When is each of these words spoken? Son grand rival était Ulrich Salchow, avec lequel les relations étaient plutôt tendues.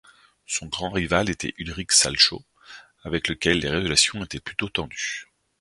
Son 0.47 0.65
grand 0.65 0.89
rival 0.89 1.29
était 1.29 1.53
Ulrich 1.59 1.91
Salchow, 1.91 2.43
avec 3.03 3.27
lequel 3.27 3.59
les 3.59 3.69
relations 3.69 4.23
étaient 4.23 4.39
plutôt 4.39 4.67
tendues. 4.67 5.25